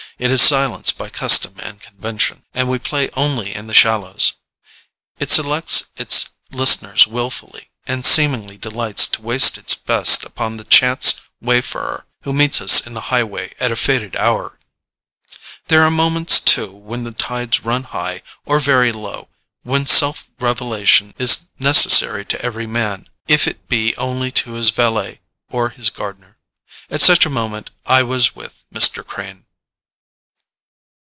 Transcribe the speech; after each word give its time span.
It 0.19 0.29
is 0.29 0.43
silenced 0.43 0.99
by 0.99 1.09
custom 1.09 1.55
and 1.57 1.81
convention, 1.81 2.43
and 2.53 2.69
we 2.69 2.77
play 2.77 3.09
only 3.15 3.55
in 3.55 3.65
the 3.65 3.73
shallows. 3.73 4.33
It 5.17 5.31
selects 5.31 5.85
its 5.97 6.29
listeners 6.51 7.07
willfully, 7.07 7.71
and 7.87 8.05
seemingly 8.05 8.55
delights 8.55 9.07
to 9.07 9.21
waste 9.23 9.57
its 9.57 9.73
best 9.73 10.23
upon 10.23 10.57
the 10.57 10.63
chance 10.63 11.21
wayfarer 11.41 12.05
who 12.21 12.33
meets 12.33 12.61
us 12.61 12.85
in 12.85 12.93
the 12.93 13.09
highway 13.09 13.55
at 13.59 13.71
a 13.71 13.75
fated 13.75 14.15
hour. 14.15 14.59
There 15.69 15.81
are 15.81 15.89
moments 15.89 16.39
too, 16.39 16.69
when 16.69 17.03
the 17.03 17.13
tides 17.13 17.61
run 17.61 17.81
high 17.85 18.21
or 18.45 18.59
very 18.59 18.91
low, 18.91 19.27
when 19.63 19.87
self 19.87 20.29
revelation 20.39 21.15
is 21.17 21.45
necessary 21.57 22.25
to 22.25 22.45
every 22.45 22.67
man, 22.67 23.07
if 23.27 23.47
it 23.47 23.67
be 23.67 23.95
only 23.97 24.31
to 24.33 24.51
his 24.53 24.69
valet 24.69 25.19
or 25.49 25.71
his 25.71 25.89
gardener. 25.89 26.37
At 26.91 27.01
such 27.01 27.25
a 27.25 27.29
moment, 27.31 27.71
I 27.87 28.03
was 28.03 28.35
with 28.35 28.65
Mr. 28.71 29.03
Crane. 29.03 29.45